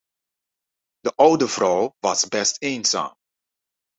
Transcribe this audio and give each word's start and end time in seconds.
De 0.99 1.11
oude 1.15 1.47
vrouw 1.47 1.95
was 1.99 2.21
best 2.35 2.55
eenzaam. 2.61 3.13